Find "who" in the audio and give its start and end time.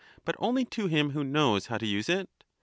1.11-1.23